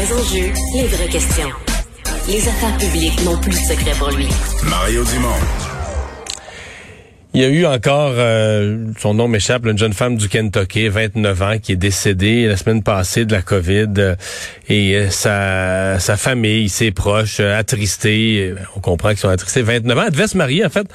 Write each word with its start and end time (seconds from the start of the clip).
Vrais 0.00 0.12
enjeux, 0.14 0.52
les 0.74 0.86
vraies 0.86 1.08
questions. 1.08 1.48
Les 2.28 2.48
affaires 2.48 2.76
publiques 2.78 3.22
n'ont 3.24 3.36
plus 3.38 3.50
de 3.50 3.56
secret 3.56 3.92
pour 3.98 4.10
lui. 4.10 4.28
Mario 4.64 5.04
Dumont. 5.04 5.28
Il 7.32 7.40
y 7.40 7.44
a 7.44 7.48
eu 7.48 7.64
encore, 7.64 8.14
euh, 8.16 8.86
son 8.98 9.14
nom 9.14 9.28
m'échappe, 9.28 9.64
une 9.64 9.78
jeune 9.78 9.92
femme 9.92 10.16
du 10.16 10.28
Kentucky, 10.28 10.88
29 10.88 11.42
ans, 11.42 11.58
qui 11.62 11.72
est 11.72 11.76
décédée 11.76 12.46
la 12.46 12.56
semaine 12.56 12.82
passée 12.82 13.24
de 13.24 13.32
la 13.32 13.42
COVID. 13.42 13.86
euh, 13.98 14.16
et 14.68 14.96
euh, 14.96 15.10
sa, 15.10 16.00
sa 16.00 16.16
famille, 16.16 16.68
ses 16.68 16.90
proches, 16.90 17.38
euh, 17.38 17.56
attristés, 17.56 18.54
on 18.74 18.80
comprend 18.80 19.10
qu'ils 19.10 19.18
sont 19.18 19.28
attristés, 19.28 19.62
29 19.62 19.98
ans. 19.98 20.02
Elle 20.06 20.12
devait 20.12 20.26
se 20.26 20.36
marier, 20.36 20.64
en 20.64 20.70
fait, 20.70 20.88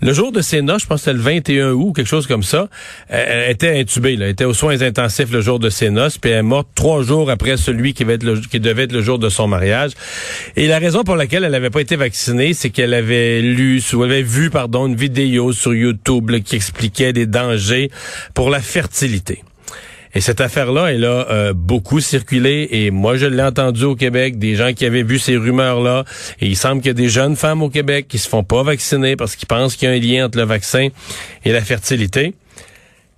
le 0.00 0.12
jour 0.12 0.32
de 0.32 0.40
ses 0.40 0.62
noces, 0.62 0.82
je 0.82 0.86
pense 0.86 1.02
que 1.02 1.10
c'était 1.10 1.16
le 1.16 1.22
21 1.22 1.72
août, 1.72 1.92
quelque 1.94 2.06
chose 2.06 2.26
comme 2.26 2.42
ça. 2.42 2.68
Elle, 3.08 3.26
elle 3.28 3.50
était 3.50 3.78
intubée, 3.78 4.16
là, 4.16 4.26
elle 4.26 4.32
était 4.32 4.44
aux 4.44 4.54
soins 4.54 4.80
intensifs 4.82 5.30
le 5.30 5.40
jour 5.40 5.58
de 5.58 5.70
ses 5.70 5.90
noces, 5.90 6.18
puis 6.18 6.30
elle 6.30 6.38
est 6.38 6.42
morte 6.42 6.68
trois 6.74 7.02
jours 7.02 7.30
après 7.30 7.56
celui 7.56 7.94
qui, 7.94 8.04
devait 8.04 8.84
être 8.84 8.92
le 8.92 9.02
jour 9.02 9.18
de 9.18 9.28
son 9.28 9.46
mariage. 9.46 9.92
Et 10.56 10.66
la 10.66 10.78
raison 10.78 11.04
pour 11.04 11.16
laquelle 11.16 11.44
elle 11.44 11.52
n'avait 11.52 11.70
pas 11.70 11.80
été 11.80 11.96
vaccinée, 11.96 12.54
c'est 12.54 12.70
qu'elle 12.70 12.94
avait 12.94 13.40
lu, 13.40 13.82
ou 13.92 14.02
avait 14.02 14.22
vu, 14.22 14.50
pardon, 14.50 14.86
une 14.86 14.96
vidéo 14.96 15.52
sur 15.52 15.74
YouTube 15.74 16.30
qui 16.44 16.56
expliquait 16.56 17.12
des 17.12 17.26
dangers 17.26 17.90
pour 18.34 18.50
la 18.50 18.60
fertilité. 18.60 19.42
Et 20.14 20.20
cette 20.20 20.40
affaire-là, 20.40 20.92
elle 20.92 21.04
a 21.04 21.30
euh, 21.30 21.52
beaucoup 21.54 22.00
circulé 22.00 22.68
et 22.72 22.90
moi, 22.90 23.16
je 23.16 23.26
l'ai 23.26 23.42
entendu 23.42 23.84
au 23.84 23.94
Québec, 23.94 24.38
des 24.38 24.56
gens 24.56 24.72
qui 24.72 24.84
avaient 24.84 25.04
vu 25.04 25.18
ces 25.18 25.36
rumeurs-là. 25.36 26.04
Et 26.40 26.46
il 26.46 26.56
semble 26.56 26.80
qu'il 26.80 26.88
y 26.88 26.90
a 26.90 26.94
des 26.94 27.08
jeunes 27.08 27.36
femmes 27.36 27.62
au 27.62 27.70
Québec 27.70 28.06
qui 28.08 28.18
se 28.18 28.28
font 28.28 28.42
pas 28.42 28.62
vacciner 28.62 29.14
parce 29.14 29.36
qu'ils 29.36 29.46
pensent 29.46 29.76
qu'il 29.76 29.88
y 29.88 29.92
a 29.92 29.94
un 29.94 30.00
lien 30.00 30.26
entre 30.26 30.38
le 30.38 30.44
vaccin 30.44 30.88
et 31.44 31.52
la 31.52 31.60
fertilité. 31.60 32.34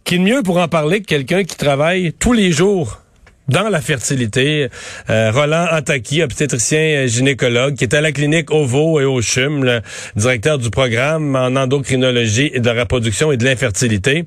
Qui 0.04 0.18
de 0.18 0.24
mieux 0.24 0.42
pour 0.42 0.58
en 0.58 0.68
parler 0.68 1.00
que 1.00 1.06
quelqu'un 1.06 1.44
qui 1.44 1.56
travaille 1.56 2.12
tous 2.12 2.34
les 2.34 2.52
jours 2.52 3.00
dans 3.48 3.70
la 3.70 3.80
fertilité? 3.80 4.68
Euh, 5.08 5.30
Roland 5.30 5.68
Antaki, 5.72 6.22
obstétricien 6.22 6.80
euh, 6.80 7.06
gynécologue, 7.06 7.74
qui 7.74 7.84
est 7.84 7.94
à 7.94 8.02
la 8.02 8.12
clinique 8.12 8.50
OVO 8.50 9.00
et 9.00 9.04
au 9.04 9.22
CHUM, 9.22 9.64
le 9.64 9.80
directeur 10.16 10.58
du 10.58 10.68
programme 10.68 11.36
en 11.36 11.56
endocrinologie 11.56 12.50
et 12.52 12.60
de 12.60 12.66
la 12.66 12.82
reproduction 12.82 13.32
et 13.32 13.38
de 13.38 13.44
l'infertilité. 13.46 14.26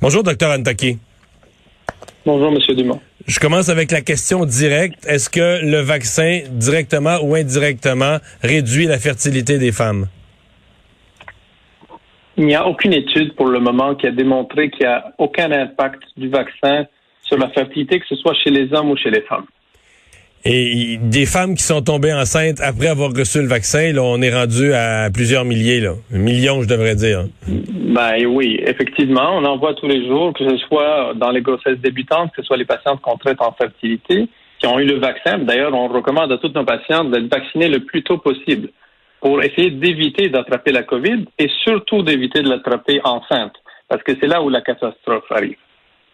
Bonjour, 0.00 0.22
docteur 0.22 0.56
Antaki. 0.56 0.98
Bonjour, 2.30 2.52
Monsieur 2.52 2.74
Dumont. 2.74 3.00
Je 3.26 3.40
commence 3.40 3.70
avec 3.70 3.90
la 3.90 4.02
question 4.02 4.44
directe. 4.44 5.06
Est-ce 5.06 5.30
que 5.30 5.64
le 5.64 5.78
vaccin, 5.78 6.42
directement 6.50 7.16
ou 7.22 7.34
indirectement, 7.34 8.18
réduit 8.42 8.84
la 8.84 8.98
fertilité 8.98 9.56
des 9.56 9.72
femmes? 9.72 10.08
Il 12.36 12.44
n'y 12.44 12.54
a 12.54 12.66
aucune 12.66 12.92
étude 12.92 13.34
pour 13.34 13.46
le 13.46 13.60
moment 13.60 13.94
qui 13.94 14.06
a 14.06 14.10
démontré 14.10 14.68
qu'il 14.68 14.80
n'y 14.80 14.92
a 14.92 15.10
aucun 15.16 15.50
impact 15.52 16.02
du 16.18 16.28
vaccin 16.28 16.84
sur 17.22 17.38
la 17.38 17.48
fertilité, 17.48 17.98
que 17.98 18.06
ce 18.06 18.16
soit 18.16 18.34
chez 18.34 18.50
les 18.50 18.74
hommes 18.74 18.90
ou 18.90 18.96
chez 18.98 19.10
les 19.10 19.22
femmes. 19.22 19.46
Et 20.44 20.98
des 21.02 21.26
femmes 21.26 21.54
qui 21.54 21.62
sont 21.62 21.82
tombées 21.82 22.12
enceintes 22.12 22.60
après 22.60 22.86
avoir 22.86 23.10
reçu 23.10 23.40
le 23.42 23.48
vaccin, 23.48 23.92
là, 23.92 24.02
on 24.02 24.22
est 24.22 24.32
rendu 24.32 24.72
à 24.72 25.10
plusieurs 25.12 25.44
milliers, 25.44 25.80
là. 25.80 25.94
Millions, 26.10 26.62
je 26.62 26.68
devrais 26.68 26.94
dire. 26.94 27.24
Ben 27.46 28.24
oui, 28.26 28.58
effectivement, 28.64 29.36
on 29.36 29.44
en 29.44 29.58
voit 29.58 29.74
tous 29.74 29.88
les 29.88 30.06
jours, 30.06 30.32
que 30.32 30.48
ce 30.48 30.56
soit 30.58 31.12
dans 31.16 31.30
les 31.30 31.42
grossesses 31.42 31.78
débutantes, 31.78 32.30
que 32.30 32.42
ce 32.42 32.46
soit 32.46 32.56
les 32.56 32.64
patientes 32.64 33.00
qu'on 33.00 33.16
traite 33.16 33.40
en 33.42 33.52
fertilité, 33.52 34.28
qui 34.60 34.66
ont 34.66 34.78
eu 34.78 34.86
le 34.86 34.98
vaccin. 34.98 35.38
D'ailleurs, 35.38 35.74
on 35.74 35.88
recommande 35.88 36.32
à 36.32 36.38
toutes 36.38 36.54
nos 36.54 36.64
patientes 36.64 37.10
d'être 37.10 37.30
vaccinées 37.30 37.68
le 37.68 37.80
plus 37.80 38.02
tôt 38.02 38.18
possible 38.18 38.70
pour 39.20 39.42
essayer 39.42 39.70
d'éviter 39.70 40.28
d'attraper 40.28 40.72
la 40.72 40.84
COVID 40.84 41.24
et 41.38 41.48
surtout 41.64 42.02
d'éviter 42.02 42.42
de 42.42 42.48
l'attraper 42.48 43.00
enceinte, 43.04 43.54
parce 43.88 44.02
que 44.02 44.12
c'est 44.20 44.28
là 44.28 44.42
où 44.42 44.48
la 44.48 44.60
catastrophe 44.60 45.30
arrive. 45.30 45.56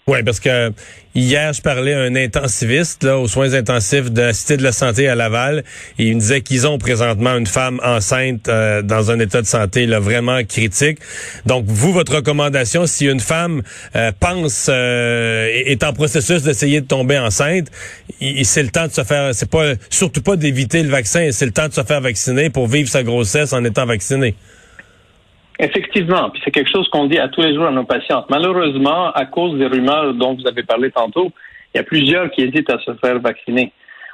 Oui, 0.06 0.22
parce 0.22 0.38
que 0.38 0.70
hier, 1.14 1.54
je 1.54 1.62
parlais 1.62 1.94
à 1.94 2.00
un 2.00 2.14
intensiviste 2.14 3.04
là, 3.04 3.18
aux 3.18 3.26
soins 3.26 3.54
intensifs 3.54 4.10
de 4.10 4.20
la 4.20 4.32
Cité 4.34 4.58
de 4.58 4.62
la 4.62 4.72
Santé 4.72 5.08
à 5.08 5.14
Laval. 5.14 5.64
Il 5.96 6.16
me 6.16 6.20
disait 6.20 6.42
qu'ils 6.42 6.66
ont 6.66 6.76
présentement 6.76 7.34
une 7.38 7.46
femme 7.46 7.80
enceinte 7.82 8.50
euh, 8.50 8.82
dans 8.82 9.10
un 9.10 9.18
état 9.18 9.40
de 9.40 9.46
santé 9.46 9.86
là, 9.86 10.00
vraiment 10.00 10.44
critique. 10.44 10.98
Donc, 11.46 11.64
vous, 11.68 11.90
votre 11.90 12.16
recommandation, 12.16 12.86
si 12.86 13.06
une 13.06 13.20
femme 13.20 13.62
euh, 13.96 14.12
pense 14.20 14.66
euh, 14.68 15.48
est 15.64 15.82
en 15.82 15.94
processus 15.94 16.42
d'essayer 16.42 16.82
de 16.82 16.86
tomber 16.86 17.18
enceinte, 17.18 17.68
c'est 18.42 18.62
le 18.62 18.68
temps 18.68 18.88
de 18.88 18.92
se 18.92 19.04
faire. 19.04 19.34
C'est 19.34 19.48
pas 19.48 19.72
surtout 19.88 20.20
pas 20.20 20.36
d'éviter 20.36 20.82
le 20.82 20.90
vaccin, 20.90 21.30
c'est 21.32 21.46
le 21.46 21.52
temps 21.52 21.68
de 21.68 21.72
se 21.72 21.82
faire 21.82 22.02
vacciner 22.02 22.50
pour 22.50 22.66
vivre 22.66 22.90
sa 22.90 23.02
grossesse 23.02 23.54
en 23.54 23.64
étant 23.64 23.86
vacciné. 23.86 24.34
Effectivement, 25.58 26.30
puis 26.30 26.42
c'est 26.44 26.50
quelque 26.50 26.70
chose 26.70 26.88
qu'on 26.88 27.06
dit 27.06 27.18
à 27.18 27.28
tous 27.28 27.40
les 27.40 27.54
jours 27.54 27.66
à 27.66 27.70
nos 27.70 27.84
patientes. 27.84 28.26
Malheureusement, 28.28 29.12
à 29.12 29.24
cause 29.26 29.56
des 29.58 29.66
rumeurs 29.66 30.12
dont 30.14 30.34
vous 30.34 30.46
avez 30.48 30.64
parlé 30.64 30.90
tantôt, 30.90 31.30
il 31.72 31.78
y 31.78 31.80
a 31.80 31.84
plusieurs 31.84 32.30
qui 32.30 32.42
hésitent 32.42 32.70
à 32.70 32.78
se 32.80 32.92
faire 32.94 33.20
vacciner. 33.20 33.72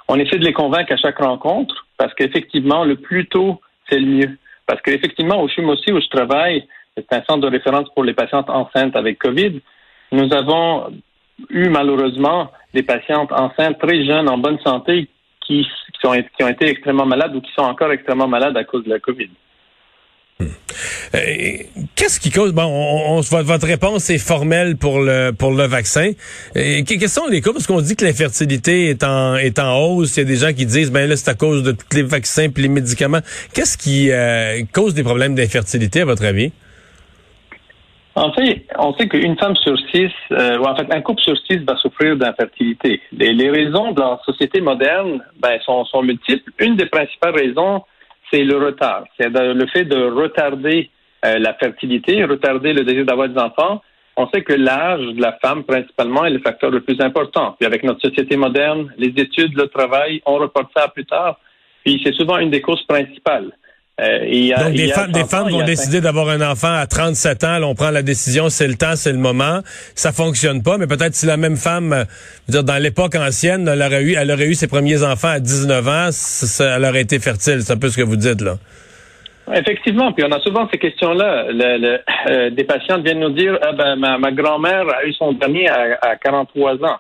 On 0.08 0.18
essaie 0.18 0.38
de 0.38 0.44
les 0.44 0.52
convaincre 0.52 0.92
à 0.92 0.96
chaque 0.96 1.18
rencontre 1.18 1.86
parce 1.96 2.12
qu'effectivement, 2.14 2.84
le 2.84 2.96
plus 2.96 3.26
tôt, 3.26 3.60
c'est 3.88 3.98
le 3.98 4.06
mieux. 4.06 4.38
Parce 4.66 4.82
qu'effectivement, 4.82 5.40
au 5.40 5.48
CHUM 5.48 5.68
aussi, 5.68 5.92
où 5.92 6.00
je 6.00 6.08
travaille, 6.08 6.66
c'est 6.96 7.12
un 7.12 7.22
centre 7.24 7.40
de 7.40 7.48
référence 7.48 7.88
pour 7.94 8.04
les 8.04 8.14
patientes 8.14 8.50
enceintes 8.50 8.96
avec 8.96 9.18
COVID. 9.18 9.60
Nous 10.12 10.32
avons 10.34 10.92
eu 11.48 11.68
malheureusement 11.68 12.50
des 12.74 12.82
patientes 12.82 13.32
enceintes 13.32 13.78
très 13.78 14.04
jeunes, 14.04 14.28
en 14.28 14.38
bonne 14.38 14.58
santé, 14.60 15.08
qui, 15.40 15.66
qui, 16.00 16.06
ont, 16.06 16.14
été 16.48 16.68
extrêmement 16.68 17.06
malades 17.06 17.34
ou 17.34 17.40
qui 17.40 17.50
sont 17.52 17.62
encore 17.62 17.92
extrêmement 17.92 18.28
malades 18.28 18.56
à 18.56 18.64
cause 18.64 18.84
de 18.84 18.90
la 18.90 18.98
COVID. 18.98 19.30
Euh, 20.40 20.46
Qu'est-ce 21.12 22.20
qui 22.20 22.30
cause 22.30 22.52
bon 22.52 22.62
on, 22.62 23.18
on, 23.18 23.20
votre 23.20 23.66
réponse 23.66 24.10
est 24.10 24.18
formelle 24.18 24.76
pour 24.76 25.00
le 25.00 25.32
pour 25.32 25.50
le 25.50 25.66
vaccin. 25.66 26.12
Euh, 26.56 26.82
quels 26.86 27.08
sont 27.08 27.26
les 27.26 27.40
cas? 27.40 27.52
Parce 27.52 27.66
qu'on 27.66 27.80
dit 27.80 27.96
que 27.96 28.04
l'infertilité 28.04 28.90
est 28.90 29.02
en 29.02 29.34
est 29.34 29.58
en 29.58 29.76
hausse, 29.76 30.16
il 30.16 30.20
y 30.20 30.22
a 30.22 30.26
des 30.26 30.36
gens 30.36 30.52
qui 30.52 30.66
disent 30.66 30.92
ben 30.92 31.08
là 31.08 31.16
c'est 31.16 31.30
à 31.30 31.34
cause 31.34 31.64
de 31.64 31.72
tous 31.72 31.96
les 31.96 32.04
vaccins 32.04 32.48
puis 32.48 32.62
les 32.62 32.68
médicaments. 32.68 33.18
Qu'est-ce 33.52 33.76
qui 33.76 34.12
euh, 34.12 34.62
cause 34.72 34.94
des 34.94 35.02
problèmes 35.02 35.34
d'infertilité 35.34 36.02
à 36.02 36.04
votre 36.04 36.24
avis? 36.24 36.52
En 38.14 38.32
fait, 38.32 38.66
on 38.78 38.92
sait 38.94 39.08
qu'une 39.08 39.36
femme 39.38 39.56
sur 39.56 39.76
six, 39.92 40.10
euh, 40.32 40.58
ou 40.58 40.64
en 40.64 40.76
fait 40.76 40.92
un 40.92 41.00
couple 41.00 41.22
sur 41.22 41.36
six 41.48 41.58
va 41.58 41.76
souffrir 41.76 42.16
d'infertilité. 42.16 43.00
Les, 43.12 43.32
les, 43.32 43.50
raisons 43.50 43.92
de 43.92 44.00
la 44.00 44.20
société 44.26 44.60
moderne 44.60 45.24
ben, 45.40 45.58
sont, 45.64 45.84
sont 45.86 46.02
multiples. 46.02 46.50
Une 46.58 46.76
des 46.76 46.86
principales 46.86 47.34
raisons, 47.34 47.82
c'est 48.30 48.42
le 48.42 48.58
retard. 48.58 49.04
C'est 49.18 49.28
le 49.28 49.66
fait 49.68 49.84
de 49.84 49.96
retarder 49.96 50.90
euh, 51.24 51.38
la 51.38 51.54
fertilité, 51.54 52.24
retarder 52.24 52.72
le 52.72 52.84
désir 52.84 53.04
d'avoir 53.04 53.28
des 53.28 53.38
enfants. 53.38 53.82
On 54.16 54.28
sait 54.30 54.42
que 54.42 54.52
l'âge 54.52 55.00
de 55.00 55.20
la 55.20 55.38
femme, 55.40 55.64
principalement, 55.64 56.24
est 56.24 56.30
le 56.30 56.40
facteur 56.40 56.70
le 56.70 56.80
plus 56.80 57.00
important. 57.00 57.56
Puis 57.58 57.66
avec 57.66 57.82
notre 57.84 58.00
société 58.00 58.36
moderne, 58.36 58.92
les 58.98 59.08
études, 59.08 59.56
le 59.56 59.68
travail, 59.68 60.20
on 60.26 60.34
reporte 60.34 60.70
ça 60.76 60.88
plus 60.88 61.06
tard. 61.06 61.38
Puis 61.84 62.00
c'est 62.04 62.14
souvent 62.14 62.38
une 62.38 62.50
des 62.50 62.60
causes 62.60 62.84
principales. 62.86 63.52
Euh, 64.00 64.26
y 64.28 64.52
a, 64.54 64.64
Donc 64.64 64.74
des, 64.74 64.88
femmes, 64.88 65.12
des 65.12 65.24
femmes 65.24 65.50
vont 65.50 65.64
décider 65.64 66.00
d'avoir 66.00 66.28
un 66.30 66.40
enfant 66.40 66.72
à 66.72 66.86
37 66.86 67.44
ans, 67.44 67.58
là, 67.58 67.66
on 67.66 67.74
prend 67.74 67.90
la 67.90 68.02
décision, 68.02 68.48
c'est 68.48 68.66
le 68.66 68.76
temps, 68.76 68.96
c'est 68.96 69.12
le 69.12 69.18
moment. 69.18 69.60
Ça 69.94 70.12
fonctionne 70.12 70.62
pas, 70.62 70.78
mais 70.78 70.86
peut-être 70.86 71.14
si 71.14 71.26
la 71.26 71.36
même 71.36 71.56
femme, 71.56 71.92
euh, 71.92 72.04
dire, 72.48 72.64
dans 72.64 72.82
l'époque 72.82 73.14
ancienne, 73.14 73.68
elle 73.68 73.82
aurait 73.82 74.02
eu, 74.02 74.14
elle 74.14 74.30
aurait 74.30 74.46
eu 74.46 74.54
ses 74.54 74.68
premiers 74.68 75.02
enfants 75.02 75.28
à 75.28 75.40
19 75.40 75.88
ans, 75.88 76.08
ça, 76.12 76.76
elle 76.76 76.84
aurait 76.84 77.02
été 77.02 77.18
fertile. 77.18 77.62
C'est 77.62 77.74
un 77.74 77.76
peu 77.76 77.90
ce 77.90 77.98
que 77.98 78.02
vous 78.02 78.16
dites 78.16 78.40
là. 78.40 78.56
Effectivement, 79.54 80.12
puis 80.12 80.24
on 80.24 80.32
a 80.32 80.40
souvent 80.40 80.68
ces 80.72 80.78
questions-là. 80.78 81.46
Le, 81.50 81.78
le, 81.78 81.98
euh, 82.30 82.50
des 82.50 82.64
patientes 82.64 83.04
viennent 83.04 83.20
nous 83.20 83.30
dire 83.30 83.58
ah 83.62 83.72
ben, 83.72 83.96
ma, 83.96 84.18
ma 84.18 84.32
grand-mère 84.32 84.88
a 84.88 85.04
eu 85.04 85.12
son 85.14 85.32
dernier 85.32 85.68
à, 85.68 85.98
à 86.02 86.16
43 86.16 86.84
ans. 86.84 86.98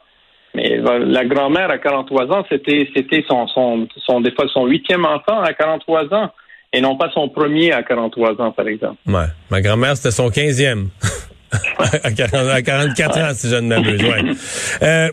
Mais 0.54 0.78
la 0.78 1.24
grand-mère 1.24 1.70
à 1.70 1.78
43 1.78 2.32
ans, 2.32 2.44
c'était 2.48 2.88
c'était 2.94 3.24
son, 3.28 3.46
son, 3.48 3.86
son, 4.04 4.20
des 4.20 4.32
fois 4.32 4.46
son 4.52 4.66
huitième 4.66 5.04
enfant 5.04 5.40
à 5.40 5.52
43 5.52 6.12
ans 6.12 6.30
et 6.72 6.80
non 6.80 6.96
pas 6.96 7.10
son 7.12 7.28
premier 7.28 7.72
à 7.72 7.82
43 7.82 8.40
ans, 8.40 8.52
par 8.52 8.66
exemple. 8.66 8.96
Ouais. 9.06 9.26
Ma 9.50 9.60
grand-mère, 9.60 9.96
c'était 9.96 10.10
son 10.10 10.28
15e. 10.28 10.88
à, 12.04 12.10
40, 12.12 12.34
à 12.48 12.62
44 12.62 13.18
ans, 13.18 13.30
si 13.34 13.48
je 13.48 13.56
ne 13.56 13.68
m'abuse. 13.68 14.02
Ouais. 14.02 14.22
Euh. 14.82 15.08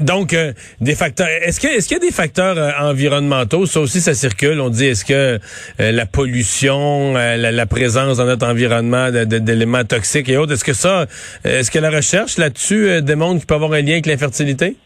Donc, 0.00 0.32
euh, 0.32 0.52
des 0.80 0.94
facteurs. 0.94 1.28
Est-ce 1.28 1.64
est-ce 1.66 1.88
qu'il 1.88 1.96
y 1.96 2.00
a 2.00 2.04
des 2.04 2.12
facteurs 2.12 2.56
euh, 2.58 2.70
environnementaux? 2.80 3.66
Ça 3.66 3.80
aussi, 3.80 4.00
ça 4.00 4.14
circule. 4.14 4.60
On 4.60 4.68
dit 4.68 4.86
est-ce 4.86 5.04
que 5.04 5.38
euh, 5.80 5.92
la 5.92 6.06
pollution, 6.06 7.14
la, 7.14 7.36
la, 7.36 7.66
présence 7.66 8.18
dans 8.18 8.24
notre 8.24 8.46
environnement 8.46 9.10
d'éléments 9.10 9.84
toxiques 9.84 10.28
et 10.28 10.36
autres, 10.36 10.52
est-ce 10.52 10.64
que 10.64 10.72
ça, 10.72 11.06
est-ce 11.44 11.70
que 11.70 11.78
la 11.78 11.90
recherche 11.90 12.38
là-dessus 12.38 13.02
démontre 13.02 13.38
qu'il 13.38 13.46
peut 13.46 13.54
avoir 13.54 13.72
un 13.72 13.82
lien 13.82 13.92
avec 13.92 14.06
l'infertilité? 14.06 14.76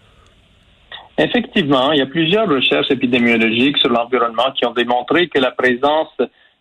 Effectivement, 1.19 1.93
il 1.93 1.99
y 1.99 2.03
a 2.03 2.07
plusieurs 2.07 2.49
recherches 2.49 2.91
épidémiologiques 2.91 3.77
sur 3.79 3.91
l'environnement 3.91 4.51
qui 4.57 4.65
ont 4.65 4.73
démontré 4.73 5.29
que 5.29 5.39
la 5.39 5.51
présence 5.51 6.09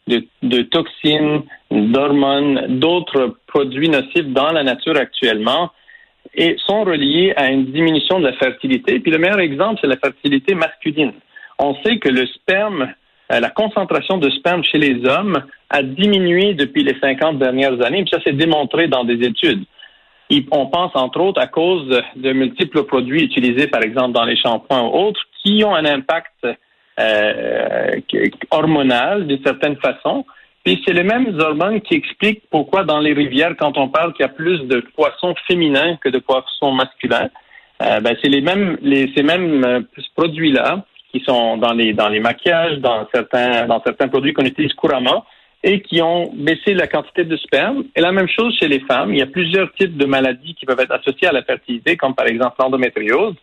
de, 0.10 0.62
toxines, 0.64 1.44
d'hormones, 1.72 2.80
d'autres 2.80 3.38
produits 3.48 3.90
nocifs 3.90 4.28
dans 4.28 4.52
la 4.52 4.64
nature 4.64 4.98
actuellement 4.98 5.72
et 6.34 6.56
sont 6.66 6.84
reliés 6.84 7.34
à 7.36 7.50
une 7.52 7.66
diminution 7.66 8.20
de 8.20 8.26
la 8.26 8.34
fertilité. 8.34 9.00
Puis 9.00 9.12
le 9.12 9.18
meilleur 9.18 9.40
exemple, 9.40 9.80
c'est 9.82 9.88
la 9.88 9.98
fertilité 9.98 10.56
masculine. 10.56 11.14
On 11.58 11.76
sait 11.84 11.98
que 11.98 12.10
le 12.10 12.26
sperme, 12.28 12.94
euh, 13.32 13.40
la 13.40 13.50
concentration 13.50 14.18
de 14.18 14.30
sperme 14.30 14.64
chez 14.64 14.78
les 14.78 15.06
hommes 15.06 15.44
a 15.70 15.84
diminué 15.84 16.54
depuis 16.54 16.84
les 16.84 16.98
50 17.00 17.40
dernières 17.40 17.82
années, 17.84 18.04
puis 18.04 18.12
ça 18.12 18.22
s'est 18.24 18.34
démontré 18.34 18.88
dans 18.88 19.04
des 19.04 19.26
études. 19.26 19.64
On 20.52 20.68
pense 20.68 20.92
entre 20.96 21.20
autres 21.22 21.42
à 21.42 21.48
cause 21.48 21.90
de 22.16 22.32
multiples 22.34 22.84
produits 22.84 23.24
utilisés, 23.24 23.68
par 23.68 23.82
exemple, 23.82 24.12
dans 24.12 24.26
les 24.26 24.38
shampoings 24.38 24.84
ou 24.84 25.08
autres, 25.08 25.22
qui 25.44 25.64
ont 25.64 25.74
un 25.74 25.86
impact 25.86 26.46
euh, 27.00 27.92
hormonal 28.51 29.28
d'une 29.28 29.42
certaine 29.44 29.78
façon. 29.78 30.25
Puis 30.63 30.81
c'est 30.86 30.94
les 30.94 31.04
mêmes 31.04 31.40
hormones 31.40 31.81
qui 31.81 31.96
expliquent 31.96 32.44
pourquoi 32.50 32.84
dans 32.84 33.00
les 33.00 33.13
rivières, 33.13 33.56
quand 33.57 33.78
on 33.78 33.88
parle 33.88 34.13
qu'il 34.13 34.25
y 34.25 34.30
a 34.30 34.34
plus 34.34 34.60
de 34.68 34.81
poissons 34.96 35.34
féminins 35.48 35.98
que 35.98 36.10
de 36.10 36.19
poissons 36.19 36.72
masculins, 36.72 37.30
euh, 37.81 38.01
ben 38.01 38.16
c'est 38.22 38.30
les 38.30 38.42
mêmes 38.42 38.78
les, 38.81 39.12
ces 39.16 39.24
mêmes 39.24 39.63
euh, 39.63 39.81
produits-là 40.16 40.84
qui 41.12 41.22
sont 41.22 41.57
dans 41.57 41.74
les 41.74 41.94
dans 41.94 42.10
les 42.10 42.19
maquillages, 42.19 42.80
dans 42.80 43.07
certains 43.13 43.66
dans 43.68 43.81
certains 43.81 44.10
produits 44.10 44.34
qu'on 44.34 44.45
utilise 44.45 44.74
couramment 44.74 45.24
et 45.63 45.81
qui 45.81 46.02
ont 46.02 46.31
baissé 46.34 46.74
la 46.74 46.88
quantité 46.88 47.24
de 47.24 47.36
sperme. 47.38 47.84
Et 47.95 48.02
la 48.02 48.12
même 48.12 48.30
chose 48.30 48.56
chez 48.57 48.68
les 48.68 48.80
femmes. 48.81 49.13
Il 49.13 49.19
y 49.19 49.22
a 49.22 49.28
plusieurs 49.28 49.72
types 49.74 49.98
de 49.98 50.06
maladies 50.06 50.56
qui 50.56 50.66
peuvent 50.66 50.80
être 50.80 50.94
associées 50.94 51.28
à 51.28 51.34
la 51.34 51.44
fertilité, 51.44 51.98
comme 51.98 52.16
par 52.16 52.28
exemple 52.28 52.56
l'endométriose. 52.60 53.36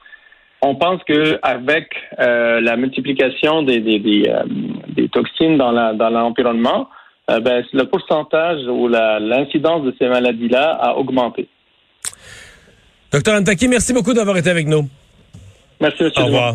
On 0.63 0.75
pense 0.75 1.01
qu'avec 1.05 1.89
euh, 2.19 2.61
la 2.61 2.77
multiplication 2.77 3.63
des, 3.63 3.81
des, 3.81 3.99
des, 3.99 4.29
euh, 4.29 4.43
des 4.89 5.09
toxines 5.09 5.59
dans 5.59 5.71
l'environnement, 5.71 6.89
la, 7.29 7.35
dans 7.35 7.37
euh, 7.37 7.41
ben, 7.41 7.65
le 7.73 7.85
pourcentage 7.85 8.67
ou 8.67 8.89
l'incidence 8.89 9.85
de 9.85 9.95
ces 9.99 10.09
maladies-là 10.09 10.79
a 10.81 10.97
augmenté. 10.97 11.49
Docteur 13.13 13.39
Antaki, 13.39 13.69
merci 13.69 13.93
beaucoup 13.93 14.15
d'avoir 14.15 14.37
été 14.37 14.51
avec 14.51 14.67
nous. 14.67 14.89
Merci, 15.81 16.05
monsieur. 16.05 16.23
Au 16.23 16.27
revoir. 16.27 16.55